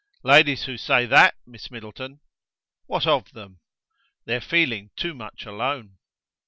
[0.23, 2.21] "Ladies who say that, Miss Middleton!..."
[2.87, 3.59] "What of them?"
[4.25, 5.99] "They're feeling too much alone."